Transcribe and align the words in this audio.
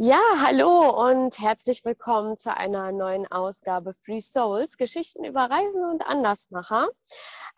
Ja, 0.00 0.20
hallo 0.36 0.90
und 1.08 1.40
herzlich 1.40 1.84
willkommen 1.84 2.36
zu 2.38 2.56
einer 2.56 2.92
neuen 2.92 3.26
Ausgabe 3.26 3.92
Free 3.92 4.20
Souls, 4.20 4.76
Geschichten 4.76 5.24
über 5.24 5.50
Reisen 5.50 5.82
und 5.90 6.06
Andersmacher. 6.06 6.86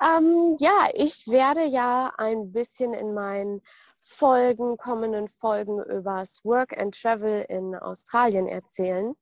Ähm, 0.01 0.56
ja, 0.58 0.88
ich 0.95 1.29
werde 1.29 1.64
ja 1.64 2.11
ein 2.16 2.51
bisschen 2.51 2.94
in 2.94 3.12
meinen 3.12 3.61
Folgen, 4.03 4.76
kommenden 4.76 5.28
Folgen 5.28 5.83
übers 5.83 6.44
Work 6.44 6.76
and 6.78 6.98
Travel 6.98 7.44
in 7.48 7.74
Australien 7.74 8.48
erzählen. 8.48 9.15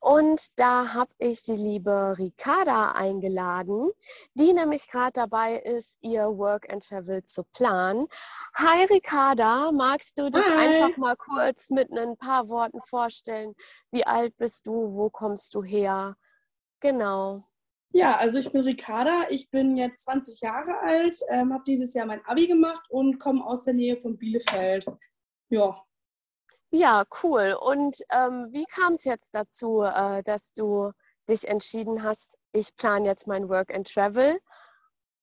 Und 0.00 0.58
da 0.58 0.94
habe 0.94 1.12
ich 1.18 1.42
die 1.42 1.54
liebe 1.54 2.14
Ricarda 2.18 2.92
eingeladen, 2.92 3.90
die 4.34 4.52
nämlich 4.52 4.88
gerade 4.90 5.12
dabei 5.12 5.56
ist, 5.56 5.98
ihr 6.00 6.24
Work 6.38 6.72
and 6.72 6.86
Travel 6.86 7.22
zu 7.24 7.44
planen. 7.44 8.06
Hi 8.56 8.84
Ricarda, 8.84 9.70
magst 9.72 10.18
du 10.18 10.30
dich 10.30 10.46
Hi. 10.46 10.52
einfach 10.52 10.96
mal 10.96 11.16
kurz 11.16 11.70
mit 11.70 11.90
ein 11.92 12.16
paar 12.16 12.48
Worten 12.48 12.80
vorstellen? 12.80 13.54
Wie 13.90 14.06
alt 14.06 14.36
bist 14.36 14.66
du? 14.66 14.94
Wo 14.94 15.10
kommst 15.10 15.54
du 15.54 15.62
her? 15.62 16.16
Genau. 16.80 17.44
Ja, 17.94 18.16
also 18.16 18.40
ich 18.40 18.50
bin 18.50 18.62
Ricarda, 18.62 19.26
ich 19.30 19.50
bin 19.50 19.76
jetzt 19.76 20.02
20 20.02 20.40
Jahre 20.40 20.80
alt, 20.80 21.16
ähm, 21.28 21.54
habe 21.54 21.62
dieses 21.64 21.94
Jahr 21.94 22.06
mein 22.06 22.24
Abi 22.24 22.48
gemacht 22.48 22.84
und 22.90 23.20
komme 23.20 23.46
aus 23.46 23.62
der 23.62 23.74
Nähe 23.74 23.96
von 23.96 24.18
Bielefeld. 24.18 24.84
Ja. 25.48 25.80
Ja, 26.72 27.04
cool. 27.22 27.56
Und 27.60 27.98
ähm, 28.10 28.48
wie 28.50 28.64
kam 28.64 28.94
es 28.94 29.04
jetzt 29.04 29.32
dazu, 29.32 29.82
äh, 29.82 30.24
dass 30.24 30.52
du 30.54 30.90
dich 31.28 31.46
entschieden 31.46 32.02
hast, 32.02 32.36
ich 32.52 32.74
plane 32.74 33.06
jetzt 33.06 33.28
mein 33.28 33.48
Work 33.48 33.72
and 33.72 33.88
Travel 33.88 34.40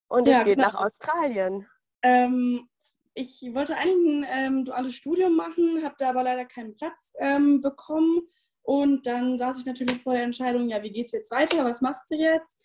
und 0.08 0.30
ja, 0.30 0.40
es 0.40 0.46
geht 0.46 0.56
genau. 0.56 0.70
nach 0.70 0.76
Australien? 0.76 1.68
Ähm, 2.04 2.70
ich 3.14 3.42
wollte 3.54 3.76
eigentlich 3.76 4.30
ein 4.32 4.54
ähm, 4.54 4.64
duales 4.64 4.96
Studium 4.96 5.36
machen, 5.36 5.84
habe 5.84 5.96
da 5.98 6.12
aber 6.12 6.24
leider 6.24 6.46
keinen 6.46 6.74
Platz 6.78 7.12
ähm, 7.20 7.60
bekommen. 7.60 8.22
Und 8.64 9.06
dann 9.08 9.38
saß 9.38 9.60
ich 9.60 9.66
natürlich 9.66 10.02
vor 10.02 10.14
der 10.14 10.24
Entscheidung, 10.24 10.70
ja, 10.70 10.82
wie 10.82 10.92
geht's 10.92 11.12
jetzt 11.12 11.32
weiter? 11.32 11.66
Was 11.66 11.82
machst 11.82 12.10
du 12.10 12.16
jetzt? 12.16 12.61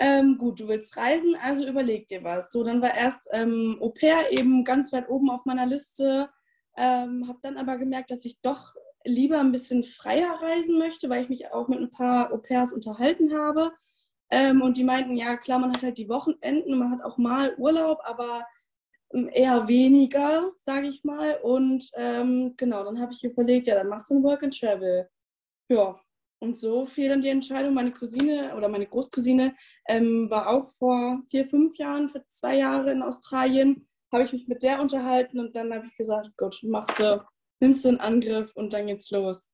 Ähm, 0.00 0.38
gut, 0.38 0.60
du 0.60 0.68
willst 0.68 0.96
reisen, 0.96 1.36
also 1.36 1.66
überleg 1.66 2.08
dir 2.08 2.24
was. 2.24 2.50
So, 2.50 2.64
dann 2.64 2.82
war 2.82 2.94
erst 2.94 3.28
ähm, 3.32 3.78
Au 3.80 3.90
pair 3.90 4.32
eben 4.32 4.64
ganz 4.64 4.92
weit 4.92 5.08
oben 5.08 5.30
auf 5.30 5.44
meiner 5.44 5.66
Liste. 5.66 6.28
Ähm, 6.76 7.28
habe 7.28 7.38
dann 7.42 7.56
aber 7.56 7.78
gemerkt, 7.78 8.10
dass 8.10 8.24
ich 8.24 8.40
doch 8.42 8.74
lieber 9.04 9.38
ein 9.38 9.52
bisschen 9.52 9.84
freier 9.84 10.40
reisen 10.42 10.78
möchte, 10.78 11.08
weil 11.08 11.22
ich 11.22 11.28
mich 11.28 11.52
auch 11.52 11.68
mit 11.68 11.78
ein 11.80 11.90
paar 11.90 12.32
Au 12.32 12.38
pairs 12.38 12.72
unterhalten 12.72 13.32
habe. 13.38 13.72
Ähm, 14.30 14.62
und 14.62 14.76
die 14.76 14.84
meinten, 14.84 15.16
ja 15.16 15.36
klar, 15.36 15.58
man 15.58 15.72
hat 15.72 15.82
halt 15.82 15.98
die 15.98 16.08
Wochenenden, 16.08 16.78
man 16.78 16.90
hat 16.90 17.02
auch 17.04 17.18
mal 17.18 17.54
Urlaub, 17.56 18.00
aber 18.04 18.44
ähm, 19.12 19.28
eher 19.32 19.68
weniger, 19.68 20.50
sage 20.56 20.88
ich 20.88 21.04
mal. 21.04 21.38
Und 21.42 21.90
ähm, 21.94 22.54
genau, 22.56 22.84
dann 22.84 23.00
habe 23.00 23.12
ich 23.12 23.22
überlegt, 23.24 23.66
ja, 23.68 23.74
dann 23.76 23.88
machst 23.88 24.10
du 24.10 24.14
ein 24.16 24.24
Work 24.24 24.42
and 24.42 24.58
Travel. 24.58 25.08
Ja, 25.68 26.00
und 26.44 26.58
so 26.58 26.86
fiel 26.86 27.08
dann 27.08 27.22
die 27.22 27.28
Entscheidung. 27.28 27.74
Meine 27.74 27.92
Cousine 27.92 28.54
oder 28.56 28.68
meine 28.68 28.86
Großcousine 28.86 29.56
ähm, 29.88 30.30
war 30.30 30.48
auch 30.48 30.68
vor 30.68 31.22
vier, 31.28 31.46
fünf 31.46 31.76
Jahren, 31.78 32.08
für 32.08 32.24
zwei 32.26 32.58
Jahre 32.58 32.92
in 32.92 33.02
Australien. 33.02 33.88
Habe 34.12 34.24
ich 34.24 34.32
mich 34.32 34.46
mit 34.46 34.62
der 34.62 34.80
unterhalten 34.80 35.40
und 35.40 35.56
dann 35.56 35.72
habe 35.72 35.86
ich 35.86 35.96
gesagt, 35.96 36.30
Gott, 36.36 36.60
machst 36.62 36.98
du, 37.00 37.24
nimmst 37.60 37.84
du 37.84 37.88
einen 37.88 38.00
Angriff 38.00 38.52
und 38.54 38.72
dann 38.72 38.86
geht's 38.86 39.10
los. 39.10 39.50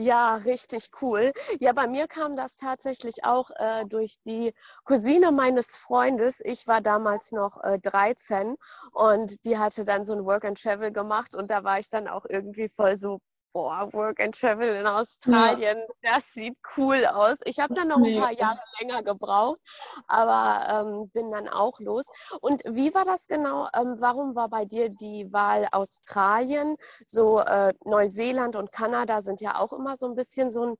Ja, 0.00 0.36
richtig 0.36 0.88
cool. 1.02 1.32
Ja, 1.60 1.74
bei 1.74 1.86
mir 1.86 2.06
kam 2.08 2.34
das 2.34 2.56
tatsächlich 2.56 3.22
auch 3.22 3.50
äh, 3.56 3.84
durch 3.86 4.18
die 4.24 4.54
Cousine 4.84 5.30
meines 5.30 5.76
Freundes. 5.76 6.40
Ich 6.42 6.66
war 6.66 6.80
damals 6.80 7.32
noch 7.32 7.62
äh, 7.62 7.78
13 7.78 8.56
und 8.92 9.44
die 9.44 9.58
hatte 9.58 9.84
dann 9.84 10.06
so 10.06 10.14
ein 10.14 10.24
Work 10.24 10.46
and 10.46 10.58
Travel 10.58 10.90
gemacht 10.90 11.34
und 11.34 11.50
da 11.50 11.64
war 11.64 11.78
ich 11.78 11.90
dann 11.90 12.08
auch 12.08 12.24
irgendwie 12.26 12.70
voll 12.70 12.96
so, 12.98 13.20
boah, 13.52 13.92
Work 13.92 14.20
and 14.20 14.34
Travel 14.38 14.68
in 14.76 14.86
Australien, 14.86 15.78
ja. 16.02 16.12
das 16.12 16.32
sieht 16.32 16.56
cool 16.76 17.04
aus. 17.06 17.38
Ich 17.44 17.58
habe 17.58 17.74
dann 17.74 17.88
noch 17.88 18.02
ein 18.02 18.18
paar 18.18 18.32
Jahre 18.32 18.60
länger 18.80 19.02
gebraucht, 19.02 19.58
aber 20.06 20.86
ähm, 20.86 21.10
bin 21.10 21.30
dann 21.30 21.48
auch 21.48 21.80
los. 21.80 22.06
Und 22.40 22.62
wie 22.66 22.94
war 22.94 23.04
das 23.04 23.26
genau? 23.26 23.68
Ähm, 23.74 23.96
warum 23.98 24.34
war 24.34 24.48
bei 24.48 24.64
dir 24.64 24.88
die 24.88 25.32
Wahl 25.32 25.68
Australien? 25.72 26.76
So 27.06 27.40
äh, 27.40 27.72
Neuseeland 27.84 28.56
und 28.56 28.72
Kanada 28.72 29.20
sind 29.20 29.40
ja 29.40 29.58
auch 29.58 29.72
immer 29.72 29.96
so 29.96 30.06
ein 30.06 30.14
bisschen 30.14 30.50
so 30.50 30.66
ein 30.66 30.76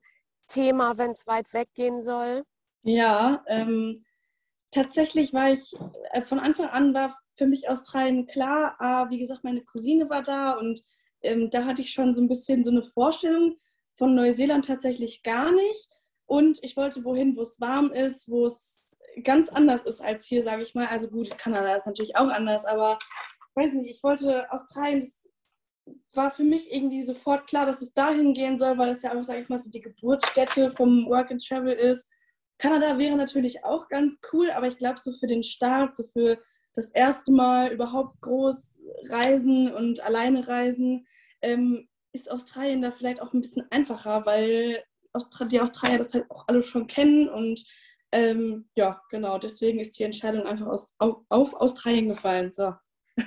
Thema, 0.47 0.99
wenn 0.99 1.11
es 1.13 1.27
weit 1.27 1.53
weggehen 1.53 2.03
soll. 2.03 2.45
Ja, 2.83 3.45
ähm, 3.47 4.05
tatsächlich 4.71 5.33
war 5.33 5.51
ich 5.51 5.77
äh, 6.13 6.23
von 6.23 6.39
Anfang 6.39 6.69
an 6.69 6.95
war 6.95 7.17
für 7.35 7.47
mich 7.47 7.69
Australien 7.69 8.27
klar. 8.27 8.77
Äh, 8.81 9.11
wie 9.11 9.19
gesagt, 9.19 9.45
meine 9.45 9.63
Cousine 9.63 10.09
war 10.11 10.23
da 10.23 10.53
und 10.53 10.83
ähm, 11.23 11.51
da 11.51 11.65
hatte 11.65 11.83
ich 11.83 11.93
schon 11.93 12.15
so 12.15 12.23
ein 12.23 12.29
bisschen 12.29 12.65
so 12.65 12.71
eine 12.71 12.83
Vorstellung 12.83 13.57
von 13.97 14.15
Neuseeland 14.15 14.67
tatsächlich 14.67 15.23
gar 15.23 15.53
nicht. 15.53 15.89
Und 16.27 16.59
ich 16.63 16.77
wollte 16.77 17.05
wohin, 17.05 17.37
wo 17.37 17.43
es 17.43 17.61
warm 17.61 17.91
ist, 17.93 18.31
wo 18.31 18.47
es 18.47 18.97
ganz 19.25 19.49
anders 19.49 19.85
ist 19.85 20.01
als 20.01 20.27
hier, 20.27 20.43
sage 20.43 20.63
ich 20.63 20.75
mal. 20.75 20.87
Also 20.87 21.09
gut, 21.09 21.37
Kanada 21.39 21.75
ist 21.75 21.87
natürlich 21.87 22.17
auch 22.17 22.29
anders, 22.29 22.65
aber 22.65 22.99
weiß 23.55 23.75
nicht, 23.75 23.91
ich 23.91 24.03
wollte 24.03 24.51
Australien, 24.53 25.01
das 25.01 25.29
war 26.15 26.31
für 26.31 26.45
mich 26.45 26.73
irgendwie 26.73 27.03
sofort 27.03 27.47
klar, 27.47 27.67
dass 27.67 27.83
es 27.83 27.93
dahin 27.93 28.33
gehen 28.33 28.59
soll, 28.59 28.79
weil 28.79 28.91
es 28.91 29.03
ja 29.03 29.15
auch, 29.15 29.23
sage 29.23 29.41
ich 29.41 29.49
mal, 29.49 29.59
so 29.59 29.71
die 29.71 29.81
Geburtsstätte 29.81 30.71
vom 30.71 31.07
Work 31.07 31.31
and 31.31 31.45
Travel 31.45 31.73
ist. 31.73 32.09
Kanada 32.59 32.99
wäre 32.99 33.17
natürlich 33.17 33.65
auch 33.65 33.89
ganz 33.89 34.21
cool, 34.33 34.51
aber 34.51 34.67
ich 34.67 34.77
glaube, 34.77 35.01
so 35.01 35.13
für 35.13 35.27
den 35.27 35.43
Start, 35.43 35.97
so 35.97 36.05
für 36.13 36.39
das 36.75 36.91
erste 36.91 37.33
Mal 37.33 37.73
überhaupt 37.73 38.21
groß 38.21 38.83
reisen 39.09 39.73
und 39.73 40.01
alleine 40.01 40.47
reisen, 40.47 41.07
ähm, 41.43 41.89
ist 42.13 42.31
Australien 42.31 42.83
da 42.83 42.91
vielleicht 42.91 43.21
auch 43.23 43.33
ein 43.33 43.41
bisschen 43.41 43.71
einfacher, 43.71 44.27
weil 44.27 44.83
Austra 45.13 45.45
die 45.45 45.61
Australier 45.61 45.99
das 45.99 46.15
halt 46.15 46.31
auch 46.31 46.45
alle 46.47 46.63
schon 46.63 46.87
kennen 46.87 47.29
und 47.29 47.65
ähm, 48.13 48.69
ja, 48.75 49.01
genau, 49.11 49.39
deswegen 49.39 49.79
ist 49.79 49.99
die 49.99 50.05
Entscheidung 50.05 50.45
einfach 50.45 50.67
aus, 50.67 50.95
auf, 50.99 51.19
auf 51.29 51.55
Australien 51.55 52.09
gefallen. 52.09 52.53
So. 52.53 52.75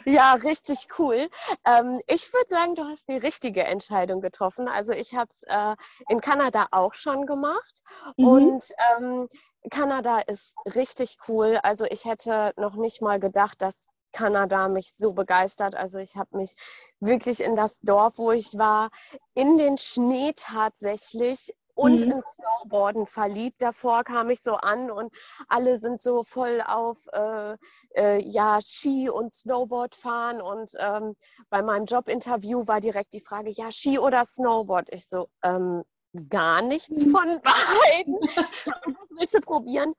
Ja, 0.06 0.34
richtig 0.34 0.88
cool. 0.98 1.30
Ähm, 1.66 2.02
ich 2.08 2.32
würde 2.34 2.48
sagen, 2.50 2.76
du 2.76 2.84
hast 2.84 3.08
die 3.08 3.18
richtige 3.18 3.64
Entscheidung 3.64 4.22
getroffen. 4.22 4.68
Also 4.68 4.92
ich 4.92 5.16
habe 5.16 5.30
es 5.30 5.44
äh, 5.44 5.76
in 6.10 6.20
Kanada 6.20 6.68
auch 6.72 6.94
schon 6.94 7.26
gemacht 7.26 7.82
mhm. 8.18 8.28
und 8.28 8.64
ähm, 8.98 9.28
Kanada 9.70 10.20
ist 10.20 10.56
richtig 10.66 11.18
cool. 11.28 11.60
Also 11.64 11.86
ich 11.86 12.06
hätte 12.06 12.54
noch 12.58 12.76
nicht 12.76 13.02
mal 13.02 13.20
gedacht, 13.20 13.62
dass 13.62 13.90
Kanada 14.14 14.70
mich 14.70 14.96
so 14.96 15.14
begeistert. 15.14 15.76
Also 15.76 16.00
ich 16.00 16.16
habe 16.16 16.38
mich 16.38 16.54
wirklich 17.00 17.42
in 17.42 17.56
das 17.56 17.82
Dorf, 17.82 18.18
wo 18.18 18.32
ich 18.32 18.58
war, 18.58 18.90
in 19.34 19.58
den 19.58 19.78
Schnee 19.78 20.34
tatsächlich 20.36 21.54
und 21.76 22.02
mhm. 22.02 22.12
ins 22.12 22.36
Snowboarden 22.36 23.06
verliebt. 23.06 23.62
Davor 23.62 24.04
kam 24.04 24.30
ich 24.30 24.42
so 24.42 24.54
an 24.54 24.92
und 24.92 25.14
alle 25.48 25.78
sind 25.78 26.00
so 26.00 26.24
voll 26.24 26.62
auf 26.66 27.08
äh, 27.12 27.56
äh, 27.96 28.22
ja, 28.22 28.60
Ski 28.62 29.10
und 29.10 29.34
Snowboard 29.34 29.96
fahren. 29.96 30.42
Und 30.42 30.72
ähm, 30.78 31.16
bei 31.50 31.62
meinem 31.62 31.86
Jobinterview 31.86 32.68
war 32.68 32.80
direkt 32.80 33.14
die 33.14 33.20
Frage, 33.20 33.50
ja, 33.50 33.72
Ski 33.72 34.00
oder 34.00 34.24
Snowboard? 34.24 34.90
Ich 34.92 35.08
so, 35.08 35.30
ähm, 35.44 35.84
gar 36.30 36.62
nichts 36.62 37.06
mhm. 37.06 37.12
von 37.12 37.42
beiden. 37.42 38.16
Was 38.22 39.10
willst 39.18 39.36
du 39.36 39.42
probieren? 39.42 39.94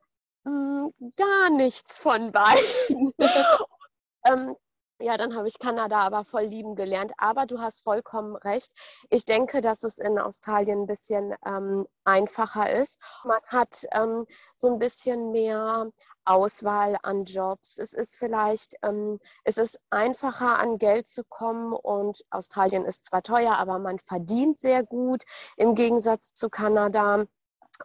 Mm, 0.44 0.88
gar 1.16 1.50
nichts 1.50 1.98
von 1.98 2.30
beiden. 2.30 3.12
ähm, 4.24 4.56
ja, 5.00 5.16
dann 5.16 5.34
habe 5.34 5.48
ich 5.48 5.58
Kanada 5.58 6.00
aber 6.00 6.24
voll 6.24 6.44
lieben 6.44 6.76
gelernt. 6.76 7.12
Aber 7.18 7.46
du 7.46 7.60
hast 7.60 7.82
vollkommen 7.82 8.36
recht. 8.36 8.72
Ich 9.10 9.24
denke, 9.24 9.60
dass 9.60 9.82
es 9.82 9.98
in 9.98 10.18
Australien 10.18 10.82
ein 10.82 10.86
bisschen 10.86 11.34
ähm, 11.44 11.86
einfacher 12.04 12.70
ist. 12.70 13.00
Man 13.24 13.40
hat 13.46 13.86
ähm, 13.92 14.24
so 14.56 14.68
ein 14.72 14.78
bisschen 14.78 15.32
mehr 15.32 15.90
Auswahl 16.24 16.96
an 17.02 17.24
Jobs. 17.24 17.78
Es 17.78 17.92
ist 17.92 18.16
vielleicht, 18.16 18.76
ähm, 18.82 19.18
es 19.42 19.58
ist 19.58 19.80
einfacher 19.90 20.58
an 20.58 20.78
Geld 20.78 21.08
zu 21.08 21.24
kommen 21.24 21.72
und 21.72 22.24
Australien 22.30 22.84
ist 22.84 23.04
zwar 23.04 23.22
teuer, 23.22 23.56
aber 23.56 23.78
man 23.78 23.98
verdient 23.98 24.58
sehr 24.58 24.84
gut 24.84 25.24
im 25.56 25.74
Gegensatz 25.74 26.34
zu 26.34 26.48
Kanada. 26.48 27.24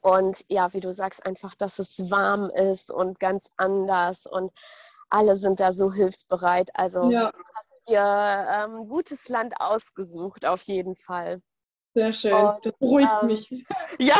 Und 0.01 0.45
ja, 0.47 0.71
wie 0.73 0.79
du 0.79 0.93
sagst, 0.93 1.25
einfach, 1.25 1.55
dass 1.55 1.79
es 1.79 2.11
warm 2.11 2.49
ist 2.51 2.91
und 2.91 3.19
ganz 3.19 3.49
anders 3.57 4.27
und 4.27 4.51
alle 5.09 5.35
sind 5.35 5.59
da 5.59 5.71
so 5.71 5.91
hilfsbereit. 5.91 6.69
Also 6.73 7.09
ja. 7.11 7.31
ihr 7.87 8.47
ähm, 8.49 8.87
gutes 8.87 9.29
Land 9.29 9.55
ausgesucht, 9.59 10.45
auf 10.45 10.61
jeden 10.63 10.95
Fall. 10.95 11.41
Sehr 11.93 12.13
schön, 12.13 12.33
und, 12.33 12.65
das 12.65 12.73
beruhigt 12.73 13.09
ähm, 13.21 13.27
mich. 13.27 13.49
Ja. 13.99 14.15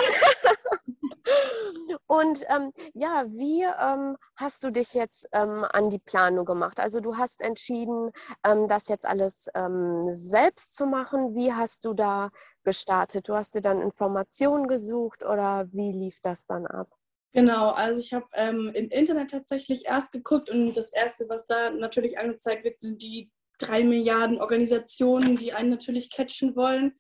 Und 2.07 2.43
ähm, 2.49 2.71
ja, 2.93 3.23
wie 3.27 3.63
ähm, 3.63 4.17
hast 4.35 4.63
du 4.63 4.71
dich 4.71 4.93
jetzt 4.93 5.27
ähm, 5.31 5.65
an 5.71 5.89
die 5.89 5.99
Planung 5.99 6.45
gemacht? 6.45 6.79
Also 6.79 6.99
du 6.99 7.17
hast 7.17 7.41
entschieden, 7.41 8.11
ähm, 8.43 8.67
das 8.67 8.87
jetzt 8.87 9.05
alles 9.05 9.47
ähm, 9.53 10.01
selbst 10.09 10.75
zu 10.75 10.87
machen. 10.87 11.35
Wie 11.35 11.53
hast 11.53 11.85
du 11.85 11.93
da 11.93 12.31
gestartet? 12.63 13.29
Du 13.29 13.35
hast 13.35 13.55
dir 13.55 13.61
dann 13.61 13.79
Informationen 13.79 14.67
gesucht 14.67 15.23
oder 15.23 15.67
wie 15.71 15.91
lief 15.91 16.19
das 16.21 16.47
dann 16.47 16.65
ab? 16.65 16.87
Genau, 17.33 17.69
also 17.69 18.01
ich 18.01 18.13
habe 18.13 18.25
ähm, 18.33 18.71
im 18.73 18.89
Internet 18.89 19.29
tatsächlich 19.29 19.85
erst 19.85 20.11
geguckt 20.11 20.49
und 20.49 20.73
das 20.75 20.91
Erste, 20.91 21.29
was 21.29 21.45
da 21.45 21.69
natürlich 21.69 22.17
angezeigt 22.17 22.63
wird, 22.63 22.79
sind 22.79 23.01
die 23.03 23.29
drei 23.59 23.83
Milliarden 23.83 24.39
Organisationen, 24.41 25.37
die 25.37 25.53
einen 25.53 25.69
natürlich 25.69 26.09
catchen 26.09 26.55
wollen. 26.55 26.93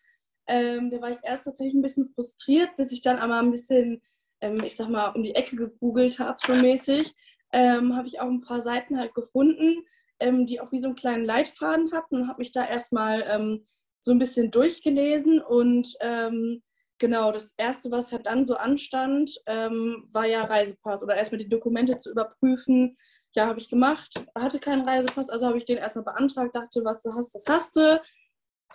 Ähm, 0.47 0.91
da 0.91 1.01
war 1.01 1.09
ich 1.09 1.17
erst 1.23 1.45
tatsächlich 1.45 1.73
ein 1.73 1.81
bisschen 1.81 2.09
frustriert, 2.13 2.75
bis 2.77 2.91
ich 2.91 3.01
dann 3.01 3.17
aber 3.17 3.39
ein 3.39 3.51
bisschen, 3.51 4.01
ähm, 4.41 4.63
ich 4.63 4.75
sag 4.75 4.89
mal, 4.89 5.09
um 5.09 5.23
die 5.23 5.35
Ecke 5.35 5.55
gegoogelt 5.55 6.19
habe, 6.19 6.37
so 6.45 6.53
mäßig. 6.53 7.13
Ähm, 7.51 7.95
habe 7.95 8.07
ich 8.07 8.19
auch 8.19 8.27
ein 8.27 8.41
paar 8.41 8.61
Seiten 8.61 8.99
halt 8.99 9.15
gefunden, 9.15 9.83
ähm, 10.19 10.45
die 10.45 10.61
auch 10.61 10.71
wie 10.71 10.79
so 10.79 10.87
einen 10.87 10.95
kleinen 10.95 11.25
Leitfaden 11.25 11.91
hatten 11.91 12.17
und 12.17 12.27
habe 12.27 12.39
mich 12.39 12.51
da 12.51 12.67
erstmal 12.67 13.25
ähm, 13.27 13.65
so 13.99 14.11
ein 14.11 14.19
bisschen 14.19 14.51
durchgelesen 14.51 15.41
und 15.41 15.95
ähm, 16.01 16.61
genau, 16.99 17.31
das 17.31 17.53
Erste, 17.57 17.91
was 17.91 18.11
halt 18.11 18.25
dann 18.25 18.45
so 18.45 18.55
anstand, 18.55 19.35
war 19.45 20.25
ja 20.25 20.43
Reisepass 20.43 21.01
oder 21.03 21.15
erstmal 21.15 21.39
die 21.39 21.49
Dokumente 21.49 21.97
zu 21.97 22.11
überprüfen. 22.11 22.97
Ja, 23.33 23.47
habe 23.47 23.59
ich 23.59 23.69
gemacht, 23.69 24.23
hatte 24.35 24.59
keinen 24.59 24.87
Reisepass, 24.87 25.29
also 25.29 25.47
habe 25.47 25.57
ich 25.57 25.65
den 25.65 25.77
erstmal 25.77 26.03
beantragt, 26.03 26.55
dachte, 26.55 26.83
was 26.83 27.01
du 27.03 27.13
hast, 27.13 27.33
das 27.35 27.45
hast 27.47 27.75
du. 27.75 28.01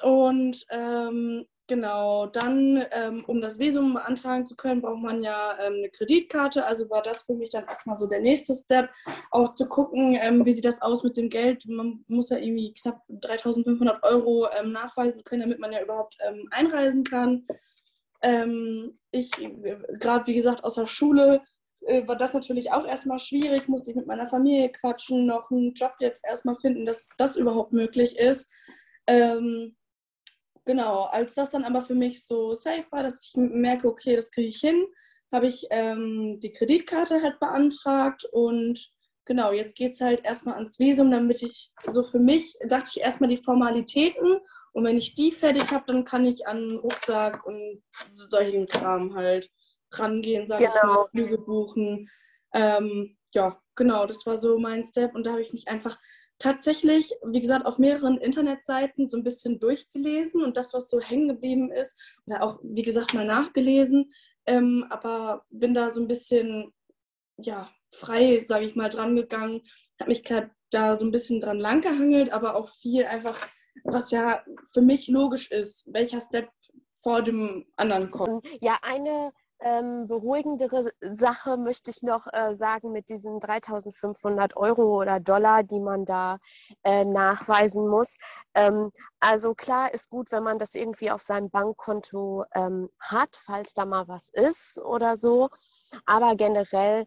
Und 0.03 0.65
ähm, 0.71 1.47
Genau, 1.67 2.27
dann, 2.27 2.85
ähm, 2.91 3.25
um 3.27 3.41
das 3.41 3.59
Visum 3.59 3.95
beantragen 3.95 4.45
zu 4.47 4.55
können, 4.55 4.83
braucht 4.83 5.01
man 5.01 5.23
ja 5.23 5.57
ähm, 5.59 5.77
eine 5.79 5.89
Kreditkarte. 5.89 6.67
Also 6.67 6.91
war 6.91 7.01
das 7.01 7.23
für 7.23 7.33
mich 7.35 7.51
dann 7.51 7.65
erstmal 7.65 7.97
so 7.97 8.07
der 8.07 8.21
nächste 8.21 8.55
Step, 8.55 8.91
auch 9.31 9.55
zu 9.55 9.67
gucken, 9.67 10.15
ähm, 10.21 10.45
wie 10.45 10.53
sieht 10.53 10.67
das 10.67 10.83
aus 10.83 11.03
mit 11.03 11.17
dem 11.17 11.31
Geld. 11.31 11.65
Man 11.67 12.05
muss 12.07 12.29
ja 12.29 12.37
irgendwie 12.37 12.75
knapp 12.75 13.01
3500 13.09 14.03
Euro 14.03 14.47
ähm, 14.51 14.73
nachweisen 14.73 15.25
können, 15.25 15.41
damit 15.41 15.59
man 15.59 15.73
ja 15.73 15.83
überhaupt 15.83 16.19
ähm, 16.29 16.47
einreisen 16.51 17.03
kann. 17.03 17.47
Ähm, 18.25 18.99
ich, 19.11 19.31
gerade 20.01 20.27
wie 20.27 20.35
gesagt, 20.35 20.65
aus 20.65 20.77
der 20.77 20.87
Schule 20.87 21.43
äh, 21.83 22.09
war 22.09 22.17
das 22.17 22.33
natürlich 22.33 22.73
auch 22.73 22.87
erstmal 22.87 23.19
schwierig, 23.19 23.69
musste 23.69 23.91
ich 23.91 23.97
mit 23.97 24.07
meiner 24.07 24.27
Familie 24.27 24.71
quatschen, 24.73 25.27
noch 25.27 25.51
einen 25.51 25.75
Job 25.75 25.93
jetzt 26.01 26.25
erstmal 26.25 26.57
finden, 26.57 26.87
dass 26.87 27.11
das 27.19 27.37
überhaupt 27.37 27.73
möglich 27.73 28.19
ist. 28.19 28.51
Ähm, 29.07 29.77
genau, 30.65 31.03
als 31.03 31.35
das 31.35 31.51
dann 31.51 31.65
aber 31.65 31.83
für 31.83 31.95
mich 31.95 32.27
so 32.27 32.55
safe 32.55 32.91
war, 32.91 33.03
dass 33.03 33.23
ich 33.23 33.35
merke, 33.37 33.89
okay, 33.89 34.17
das 34.17 34.31
kriege 34.31 34.49
ich 34.49 34.59
hin, 34.59 34.87
habe 35.31 35.47
ich 35.47 35.67
ähm, 35.71 36.41
die 36.41 36.53
Kreditkarte 36.53 37.21
halt 37.23 37.39
beantragt 37.41 38.25
und 38.33 38.91
genau, 39.27 39.53
jetzt 39.53 39.77
geht 39.77 39.93
es 39.93 40.01
halt 40.01 40.25
erstmal 40.25 40.55
ans 40.55 40.79
Visum, 40.79 41.11
damit 41.11 41.43
ich 41.43 41.73
so 41.87 42.05
für 42.05 42.21
mich, 42.21 42.57
dachte 42.67 42.91
ich 42.95 43.01
erstmal 43.03 43.29
die 43.29 43.37
Formalitäten 43.37 44.39
und 44.75 44.85
wenn 44.85 44.99
ich 44.99 45.15
die 45.15 45.31
fertig 45.31 45.71
habe, 45.71 45.85
dann 45.87 46.05
kann 46.05 46.25
ich 46.25 46.49
an 46.49 46.79
Rucksack 46.79 47.47
und 47.47 47.83
solchen 48.17 48.67
Kram 48.67 49.15
halt 49.15 49.49
rangehen, 49.93 50.49
sage 50.49 50.65
genau. 50.65 50.75
ich 50.77 50.83
mal, 50.85 51.09
Flüge 51.11 51.39
buchen. 51.39 52.11
Ähm, 52.53 53.17
ja, 53.33 53.61
genau, 53.77 54.05
das 54.07 54.27
war 54.27 54.37
so 54.37 54.59
mein 54.59 54.85
Step 54.85 55.15
und 55.15 55.27
da 55.27 55.31
habe 55.31 55.43
ich 55.43 55.53
mich 55.53 55.69
einfach 55.69 55.97
tatsächlich, 56.41 57.13
wie 57.25 57.41
gesagt, 57.41 57.67
auf 57.67 57.79
mehreren 57.79 58.19
Internetseiten 58.19 59.09
so 59.09 59.17
ein 59.17 59.23
bisschen 59.23 59.61
durchgelesen 59.61 60.43
und 60.43 60.57
das, 60.57 60.75
was 60.75 60.91
so 60.91 61.01
hängen 61.01 61.29
geblieben 61.29 61.71
ist, 61.71 61.97
oder 62.27 62.43
auch, 62.43 62.59
wie 62.65 62.83
gesagt, 62.83 63.15
mal 63.15 63.25
nachgelesen, 63.25 64.11
ähm, 64.47 64.85
aber 64.91 65.45
bin 65.51 65.75
da 65.75 65.91
so 65.91 66.01
ein 66.01 66.09
bisschen, 66.09 66.73
ja, 67.37 67.71
frei, 67.91 68.41
sage 68.45 68.65
ich 68.65 68.75
mal, 68.75 68.89
dran 68.89 69.15
gegangen, 69.15 69.63
habe 70.01 70.11
mich 70.11 70.25
da 70.71 70.97
so 70.97 71.05
ein 71.07 71.13
bisschen 71.13 71.39
dran 71.39 71.61
langgehangelt, 71.61 72.33
aber 72.33 72.57
auch 72.57 72.69
viel 72.69 73.05
einfach, 73.05 73.39
was 73.83 74.11
ja 74.11 74.43
für 74.73 74.83
mich 74.83 75.09
logisch 75.09 75.51
ist, 75.51 75.85
welcher 75.93 76.21
Step 76.21 76.49
vor 77.03 77.23
dem 77.23 77.67
anderen 77.77 78.11
kommt. 78.11 78.47
Ja, 78.61 78.79
eine 78.83 79.33
ähm, 79.61 80.07
beruhigendere 80.07 80.91
Sache 81.01 81.57
möchte 81.57 81.91
ich 81.91 82.03
noch 82.03 82.27
äh, 82.33 82.55
sagen 82.55 82.93
mit 82.93 83.09
diesen 83.09 83.41
3500 83.41 84.57
Euro 84.57 85.01
oder 85.01 85.21
Dollar, 85.21 85.63
die 85.63 85.81
man 85.81 86.05
da 86.05 86.39
äh, 86.83 87.05
nachweisen 87.05 87.89
muss. 87.89 88.17
Ähm, 88.55 88.91
also 89.21 89.55
klar 89.55 89.93
ist 89.93 90.11
gut, 90.11 90.33
wenn 90.33 90.43
man 90.43 90.59
das 90.59 90.75
irgendwie 90.75 91.11
auf 91.11 91.23
seinem 91.23 91.51
Bankkonto 91.51 92.45
ähm, 92.55 92.91
hat, 92.99 93.37
falls 93.37 93.75
da 93.75 93.85
mal 93.85 94.09
was 94.09 94.31
ist 94.31 94.79
oder 94.83 95.17
so. 95.17 95.49
Aber 96.05 96.37
generell 96.37 97.07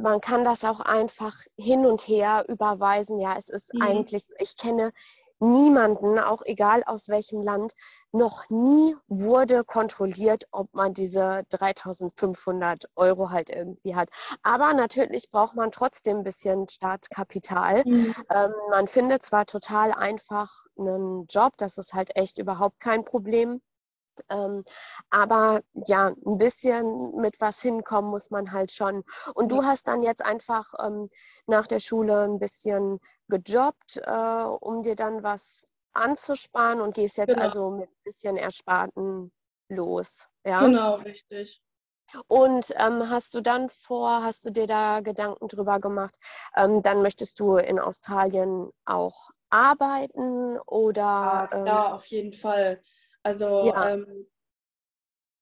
man 0.00 0.20
kann 0.20 0.44
das 0.44 0.64
auch 0.64 0.80
einfach 0.80 1.34
hin 1.56 1.86
und 1.86 2.02
her 2.02 2.44
überweisen. 2.48 3.18
Ja, 3.18 3.36
es 3.36 3.48
ist 3.48 3.74
mhm. 3.74 3.82
eigentlich, 3.82 4.24
ich 4.38 4.56
kenne 4.56 4.92
niemanden, 5.38 6.18
auch 6.18 6.42
egal 6.44 6.82
aus 6.84 7.08
welchem 7.08 7.42
Land, 7.42 7.74
noch 8.12 8.48
nie 8.48 8.96
wurde 9.08 9.64
kontrolliert, 9.64 10.44
ob 10.50 10.72
man 10.74 10.94
diese 10.94 11.44
3500 11.50 12.88
Euro 12.96 13.30
halt 13.30 13.50
irgendwie 13.50 13.94
hat. 13.94 14.08
Aber 14.42 14.72
natürlich 14.72 15.30
braucht 15.30 15.56
man 15.56 15.70
trotzdem 15.70 16.18
ein 16.18 16.24
bisschen 16.24 16.68
Startkapital. 16.68 17.82
Mhm. 17.84 18.14
Ähm, 18.30 18.52
man 18.70 18.86
findet 18.86 19.22
zwar 19.22 19.46
total 19.46 19.92
einfach 19.92 20.50
einen 20.78 21.26
Job, 21.28 21.56
das 21.58 21.78
ist 21.78 21.94
halt 21.94 22.16
echt 22.16 22.38
überhaupt 22.38 22.80
kein 22.80 23.04
Problem. 23.04 23.60
Ähm, 24.28 24.64
aber 25.10 25.60
ja, 25.86 26.12
ein 26.26 26.38
bisschen 26.38 27.16
mit 27.20 27.40
was 27.40 27.60
hinkommen 27.60 28.10
muss 28.10 28.30
man 28.30 28.52
halt 28.52 28.72
schon. 28.72 29.04
Und 29.34 29.52
du 29.52 29.64
hast 29.64 29.88
dann 29.88 30.02
jetzt 30.02 30.24
einfach 30.24 30.72
ähm, 30.84 31.08
nach 31.46 31.66
der 31.66 31.80
Schule 31.80 32.24
ein 32.24 32.38
bisschen 32.38 33.00
gejobbt, 33.28 33.96
äh, 34.04 34.44
um 34.60 34.82
dir 34.82 34.96
dann 34.96 35.22
was 35.22 35.66
anzusparen 35.92 36.80
und 36.80 36.94
gehst 36.94 37.18
jetzt 37.18 37.34
genau. 37.34 37.46
also 37.46 37.70
mit 37.70 37.88
ein 37.88 38.04
bisschen 38.04 38.36
Ersparten 38.36 39.32
los. 39.68 40.28
Ja? 40.44 40.60
Genau, 40.60 40.94
richtig. 40.96 41.62
Und 42.28 42.72
ähm, 42.76 43.10
hast 43.10 43.34
du 43.34 43.40
dann 43.40 43.68
vor, 43.70 44.22
hast 44.22 44.44
du 44.44 44.50
dir 44.50 44.66
da 44.66 45.00
Gedanken 45.00 45.48
drüber 45.48 45.80
gemacht, 45.80 46.16
ähm, 46.56 46.82
dann 46.82 47.02
möchtest 47.02 47.40
du 47.40 47.56
in 47.56 47.78
Australien 47.80 48.70
auch 48.84 49.30
arbeiten 49.50 50.58
oder? 50.66 51.02
Ja, 51.02 51.48
ähm, 51.52 51.66
ja 51.66 51.94
auf 51.94 52.06
jeden 52.06 52.32
Fall. 52.32 52.82
Also 53.26 53.66
ja. 53.66 53.88
ähm, 53.88 54.28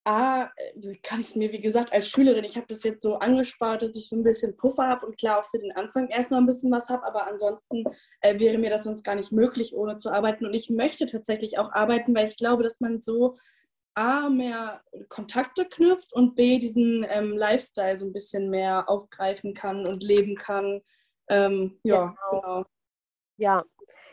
A, 0.07 0.51
äh, 0.57 0.97
kann 1.03 1.21
ich 1.21 1.29
es 1.29 1.37
mir, 1.37 1.53
wie 1.53 1.61
gesagt, 1.61 1.93
als 1.93 2.09
Schülerin, 2.09 2.45
ich 2.45 2.57
habe 2.57 2.67
das 2.67 2.83
jetzt 2.83 3.03
so 3.03 3.17
angespart, 3.17 3.83
dass 3.83 3.95
ich 3.95 4.09
so 4.09 4.17
ein 4.17 4.25
bisschen 4.25 4.57
Puffer 4.57 4.89
habe 4.89 5.05
und 5.05 5.19
klar 5.19 5.41
auch 5.41 5.45
für 5.45 5.59
den 5.59 5.73
Anfang 5.73 6.09
erstmal 6.09 6.41
ein 6.41 6.47
bisschen 6.47 6.73
was 6.73 6.89
habe, 6.89 7.05
aber 7.05 7.27
ansonsten 7.27 7.85
äh, 8.23 8.39
wäre 8.39 8.57
mir 8.57 8.71
das 8.71 8.85
sonst 8.85 9.03
gar 9.03 9.17
nicht 9.17 9.33
möglich, 9.33 9.75
ohne 9.75 9.99
zu 9.99 10.11
arbeiten. 10.11 10.47
Und 10.47 10.55
ich 10.55 10.71
möchte 10.71 11.05
tatsächlich 11.05 11.59
auch 11.59 11.73
arbeiten, 11.73 12.15
weil 12.15 12.27
ich 12.27 12.39
glaube, 12.39 12.63
dass 12.63 12.81
man 12.81 13.03
so 13.03 13.37
A, 13.93 14.31
mehr 14.31 14.81
Kontakte 15.11 15.67
knüpft 15.67 16.15
und 16.15 16.37
B, 16.37 16.57
diesen 16.57 17.05
ähm, 17.07 17.37
Lifestyle 17.37 17.99
so 17.99 18.07
ein 18.07 18.15
bisschen 18.15 18.49
mehr 18.49 18.89
aufgreifen 18.89 19.53
kann 19.53 19.87
und 19.87 20.03
leben 20.03 20.37
kann. 20.37 20.81
Ähm, 21.29 21.79
ja, 21.83 22.15
genau. 22.31 22.41
genau. 22.41 22.65
Ja, 23.37 23.63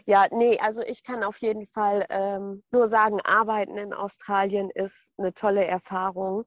ja, 0.06 0.28
nee, 0.32 0.60
also 0.60 0.82
ich 0.84 1.04
kann 1.04 1.24
auf 1.24 1.38
jeden 1.38 1.66
Fall 1.66 2.06
ähm, 2.10 2.64
nur 2.72 2.88
sagen, 2.88 3.20
arbeiten 3.22 3.78
in 3.78 3.94
Australien 3.94 4.70
ist 4.70 5.14
eine 5.18 5.34
tolle 5.34 5.66
Erfahrung. 5.66 6.46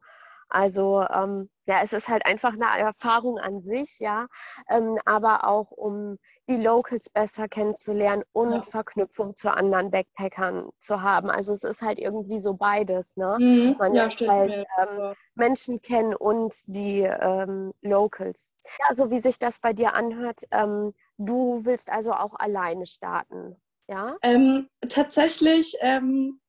Also 0.54 1.04
ähm, 1.12 1.50
ja, 1.66 1.80
es 1.82 1.92
ist 1.92 2.08
halt 2.08 2.24
einfach 2.26 2.52
eine 2.52 2.78
Erfahrung 2.78 3.38
an 3.38 3.60
sich, 3.60 3.98
ja, 3.98 4.28
ähm, 4.68 4.98
aber 5.04 5.48
auch 5.48 5.72
um 5.72 6.16
die 6.48 6.58
Locals 6.58 7.10
besser 7.10 7.48
kennenzulernen 7.48 8.22
und 8.32 8.52
ja. 8.52 8.62
Verknüpfung 8.62 9.34
zu 9.34 9.52
anderen 9.52 9.90
Backpackern 9.90 10.70
zu 10.78 11.02
haben. 11.02 11.28
Also 11.28 11.52
es 11.52 11.64
ist 11.64 11.82
halt 11.82 11.98
irgendwie 11.98 12.38
so 12.38 12.54
beides, 12.54 13.16
ne? 13.16 13.36
Mhm. 13.40 13.76
Man 13.80 13.94
ja, 13.94 14.02
lernt 14.02 14.20
halt 14.20 14.66
ähm, 14.78 15.14
Menschen 15.34 15.82
kennen 15.82 16.14
und 16.14 16.54
die 16.68 17.00
ähm, 17.00 17.72
Locals. 17.80 18.52
Ja, 18.78 18.94
so 18.94 19.10
wie 19.10 19.18
sich 19.18 19.40
das 19.40 19.58
bei 19.58 19.72
dir 19.72 19.94
anhört, 19.94 20.42
ähm, 20.52 20.94
du 21.18 21.64
willst 21.64 21.90
also 21.90 22.12
auch 22.12 22.34
alleine 22.34 22.86
starten, 22.86 23.56
ja? 23.88 24.16
Ähm, 24.22 24.68
tatsächlich 24.88 25.76
ähm, 25.80 26.40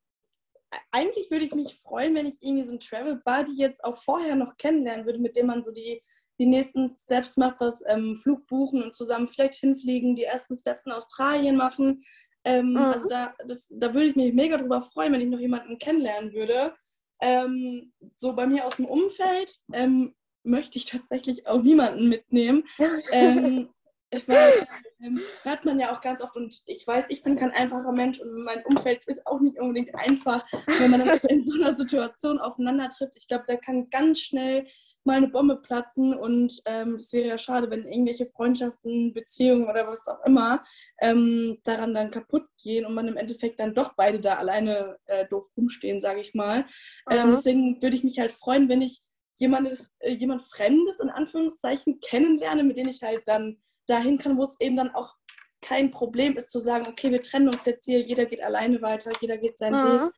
eigentlich 0.91 1.29
würde 1.31 1.45
ich 1.45 1.55
mich 1.55 1.75
freuen, 1.75 2.15
wenn 2.15 2.25
ich 2.25 2.41
irgendwie 2.41 2.63
so 2.63 2.71
einen 2.71 2.79
Travel 2.79 3.21
Buddy 3.23 3.53
jetzt 3.55 3.83
auch 3.83 3.97
vorher 3.97 4.35
noch 4.35 4.57
kennenlernen 4.57 5.05
würde, 5.05 5.19
mit 5.19 5.35
dem 5.35 5.47
man 5.47 5.63
so 5.63 5.71
die, 5.71 6.01
die 6.39 6.45
nächsten 6.45 6.91
Steps 6.91 7.37
macht, 7.37 7.59
was 7.59 7.83
ähm, 7.87 8.17
Flug 8.17 8.45
buchen 8.47 8.83
und 8.83 8.95
zusammen 8.95 9.27
vielleicht 9.27 9.55
hinfliegen, 9.55 10.15
die 10.15 10.23
ersten 10.23 10.55
Steps 10.55 10.85
in 10.85 10.91
Australien 10.91 11.55
machen. 11.55 12.03
Ähm, 12.43 12.71
mhm. 12.71 12.77
Also 12.77 13.07
da, 13.07 13.33
das, 13.47 13.67
da 13.69 13.93
würde 13.93 14.07
ich 14.07 14.15
mich 14.15 14.33
mega 14.33 14.57
drüber 14.57 14.81
freuen, 14.81 15.13
wenn 15.13 15.21
ich 15.21 15.29
noch 15.29 15.39
jemanden 15.39 15.77
kennenlernen 15.77 16.33
würde. 16.33 16.73
Ähm, 17.21 17.93
so 18.17 18.33
bei 18.33 18.45
mir 18.45 18.65
aus 18.65 18.75
dem 18.75 18.85
Umfeld 18.85 19.59
ähm, 19.73 20.13
möchte 20.43 20.77
ich 20.77 20.85
tatsächlich 20.85 21.47
auch 21.47 21.61
niemanden 21.61 22.07
mitnehmen. 22.07 22.63
Ähm, 24.15 24.21
ich 24.21 24.27
weiß, 24.27 24.65
ähm, 25.01 25.21
hört 25.43 25.65
man 25.65 25.79
ja 25.79 25.93
auch 25.93 26.01
ganz 26.01 26.21
oft 26.21 26.35
und 26.35 26.61
ich 26.65 26.85
weiß, 26.85 27.05
ich 27.09 27.23
bin 27.23 27.37
kein 27.37 27.51
einfacher 27.51 27.91
Mensch 27.91 28.19
und 28.19 28.43
mein 28.43 28.63
Umfeld 28.65 29.05
ist 29.07 29.25
auch 29.27 29.39
nicht 29.39 29.59
unbedingt 29.59 29.93
einfach, 29.95 30.45
wenn 30.79 30.91
man 30.91 31.05
dann 31.05 31.19
in 31.29 31.43
so 31.43 31.53
einer 31.53 31.73
Situation 31.73 32.39
aufeinander 32.39 32.89
trifft. 32.89 33.17
Ich 33.17 33.27
glaube, 33.27 33.45
da 33.47 33.55
kann 33.55 33.89
ganz 33.89 34.19
schnell 34.19 34.67
mal 35.05 35.17
eine 35.17 35.27
Bombe 35.27 35.57
platzen 35.57 36.15
und 36.15 36.61
ähm, 36.65 36.95
es 36.95 37.13
wäre 37.13 37.27
ja 37.27 37.37
schade, 37.37 37.69
wenn 37.69 37.87
irgendwelche 37.87 38.25
Freundschaften, 38.25 39.13
Beziehungen 39.13 39.69
oder 39.69 39.87
was 39.87 40.07
auch 40.07 40.25
immer 40.25 40.63
ähm, 40.99 41.59
daran 41.63 41.93
dann 41.93 42.09
kaputt 42.09 42.47
gehen 42.61 42.85
und 42.85 42.95
man 42.95 43.07
im 43.07 43.17
Endeffekt 43.17 43.59
dann 43.59 43.75
doch 43.75 43.93
beide 43.93 44.19
da 44.19 44.35
alleine 44.35 44.97
äh, 45.05 45.27
doof 45.27 45.45
rumstehen, 45.55 46.01
sage 46.01 46.21
ich 46.21 46.33
mal. 46.33 46.65
Ähm, 47.09 47.31
deswegen 47.31 47.81
würde 47.83 47.95
ich 47.95 48.03
mich 48.03 48.17
halt 48.17 48.31
freuen, 48.31 48.67
wenn 48.67 48.81
ich 48.81 49.01
jemandes, 49.35 49.93
äh, 49.99 50.11
jemand 50.11 50.41
Fremdes 50.41 50.99
in 50.99 51.09
Anführungszeichen 51.09 51.99
kennenlerne, 51.99 52.63
mit 52.63 52.77
dem 52.77 52.87
ich 52.87 53.03
halt 53.03 53.27
dann 53.27 53.61
dahin 53.85 54.17
kann, 54.17 54.37
wo 54.37 54.43
es 54.43 54.59
eben 54.59 54.75
dann 54.77 54.93
auch 54.93 55.13
kein 55.61 55.91
Problem 55.91 56.37
ist 56.37 56.51
zu 56.51 56.59
sagen, 56.59 56.87
okay, 56.87 57.11
wir 57.11 57.21
trennen 57.21 57.49
uns 57.49 57.65
jetzt 57.65 57.85
hier, 57.85 58.01
jeder 58.01 58.25
geht 58.25 58.41
alleine 58.41 58.81
weiter, 58.81 59.11
jeder 59.19 59.37
geht 59.37 59.57
seinen 59.57 59.73
mhm. 59.75 60.05
Weg. 60.05 60.13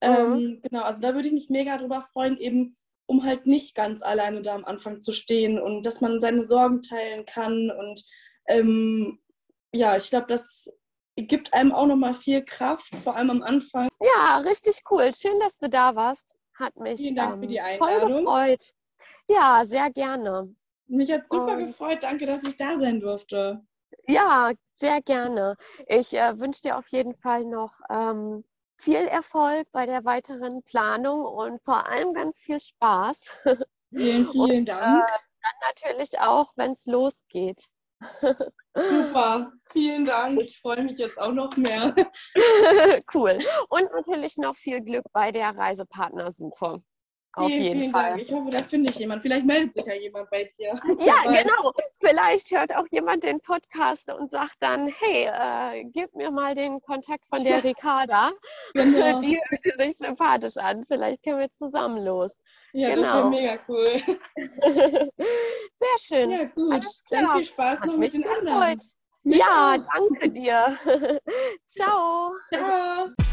Ähm, 0.00 0.60
genau, 0.62 0.82
also 0.82 1.00
da 1.00 1.14
würde 1.14 1.28
ich 1.28 1.34
mich 1.34 1.48
mega 1.48 1.76
drüber 1.76 2.02
freuen, 2.12 2.36
eben 2.38 2.76
um 3.06 3.24
halt 3.24 3.46
nicht 3.46 3.74
ganz 3.74 4.02
alleine 4.02 4.42
da 4.42 4.54
am 4.54 4.64
Anfang 4.64 5.00
zu 5.00 5.12
stehen 5.12 5.60
und 5.60 5.86
dass 5.86 6.00
man 6.00 6.20
seine 6.20 6.42
Sorgen 6.42 6.82
teilen 6.82 7.24
kann. 7.26 7.70
Und 7.70 8.04
ähm, 8.48 9.20
ja, 9.72 9.96
ich 9.96 10.10
glaube, 10.10 10.26
das 10.26 10.72
gibt 11.16 11.52
einem 11.54 11.72
auch 11.72 11.86
nochmal 11.86 12.14
viel 12.14 12.44
Kraft, 12.44 12.96
vor 12.96 13.14
allem 13.14 13.30
am 13.30 13.42
Anfang. 13.42 13.88
Ja, 14.00 14.38
richtig 14.38 14.82
cool. 14.90 15.10
Schön, 15.14 15.38
dass 15.40 15.58
du 15.58 15.68
da 15.68 15.94
warst. 15.94 16.34
Hat 16.54 16.76
mich 16.76 17.00
Vielen 17.00 17.16
Dank 17.16 17.40
für 17.40 17.46
die 17.46 17.56
ähm, 17.56 17.78
voll 17.78 18.00
gefreut. 18.00 18.72
Ja, 19.28 19.64
sehr 19.64 19.90
gerne. 19.90 20.54
Mich 20.92 21.10
hat 21.10 21.28
super 21.28 21.56
Und- 21.56 21.66
gefreut. 21.66 22.02
Danke, 22.02 22.26
dass 22.26 22.44
ich 22.44 22.56
da 22.56 22.76
sein 22.76 23.00
durfte. 23.00 23.64
Ja, 24.06 24.52
sehr 24.74 25.00
gerne. 25.00 25.56
Ich 25.86 26.12
äh, 26.14 26.38
wünsche 26.38 26.62
dir 26.62 26.76
auf 26.76 26.88
jeden 26.88 27.14
Fall 27.14 27.44
noch 27.44 27.72
ähm, 27.88 28.44
viel 28.78 29.06
Erfolg 29.06 29.66
bei 29.72 29.86
der 29.86 30.04
weiteren 30.04 30.62
Planung 30.64 31.24
und 31.24 31.62
vor 31.62 31.86
allem 31.88 32.12
ganz 32.12 32.40
viel 32.40 32.60
Spaß. 32.60 33.24
Vielen, 33.94 34.26
vielen 34.26 34.64
Dank. 34.64 35.06
Dann 35.06 35.52
natürlich 35.68 36.18
auch, 36.18 36.50
wenn 36.56 36.72
es 36.72 36.86
losgeht. 36.86 37.62
Super. 38.74 39.52
Vielen 39.70 40.06
Dank. 40.06 40.40
Ich 40.40 40.58
freue 40.58 40.82
mich 40.82 40.96
jetzt 40.96 41.20
auch 41.20 41.32
noch 41.32 41.56
mehr. 41.58 41.94
cool. 43.14 43.38
Und 43.68 43.92
natürlich 43.92 44.38
noch 44.38 44.56
viel 44.56 44.80
Glück 44.80 45.04
bei 45.12 45.30
der 45.30 45.50
Reisepartnersuche. 45.56 46.82
Auf 47.34 47.46
vielen, 47.46 47.62
jeden 47.62 47.80
vielen 47.80 47.92
Fall. 47.92 48.10
Dank. 48.10 48.22
Ich 48.22 48.30
hoffe, 48.30 48.50
da 48.50 48.62
finde 48.62 48.90
ich 48.90 48.98
jemand. 48.98 49.22
Vielleicht 49.22 49.46
meldet 49.46 49.72
sich 49.74 49.86
ja 49.86 49.94
jemand 49.94 50.28
bei 50.30 50.44
dir. 50.58 50.74
Ja, 51.00 51.22
genau. 51.24 51.72
Vielleicht 51.98 52.50
hört 52.50 52.76
auch 52.76 52.86
jemand 52.90 53.24
den 53.24 53.40
Podcast 53.40 54.12
und 54.12 54.30
sagt 54.30 54.56
dann, 54.60 54.88
hey, 54.88 55.30
äh, 55.32 55.84
gib 55.84 56.14
mir 56.14 56.30
mal 56.30 56.54
den 56.54 56.80
Kontakt 56.82 57.26
von 57.26 57.42
der 57.44 57.64
Ricarda. 57.64 58.32
Genau. 58.74 59.20
Die 59.20 59.40
hört 59.64 59.80
sich 59.80 59.96
sympathisch 59.98 60.56
an. 60.56 60.84
Vielleicht 60.84 61.22
können 61.22 61.38
wir 61.38 61.50
zusammen 61.52 62.04
los. 62.04 62.42
Ja, 62.72 62.94
das 62.94 62.96
genau. 62.96 63.14
wäre 63.14 63.30
mega 63.30 63.58
cool. 63.68 64.02
Sehr 65.76 65.98
schön. 66.00 66.30
Ja, 66.30 66.44
gut. 66.44 66.72
Alles 66.74 67.02
Dann 67.10 67.32
viel 67.36 67.44
Spaß 67.44 67.80
Hat 67.80 67.86
noch 67.86 67.96
mit 67.96 68.12
den 68.14 68.26
anderen. 68.26 68.80
Mich 69.24 69.38
Ja, 69.38 69.76
auch. 69.78 69.88
danke 69.94 70.30
dir. 70.30 70.76
Ciao. 71.66 72.32
Ciao. 72.52 73.31